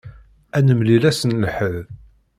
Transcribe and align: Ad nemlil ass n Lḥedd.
Ad 0.57 0.63
nemlil 0.67 1.03
ass 1.09 1.21
n 1.25 1.37
Lḥedd. 1.43 1.77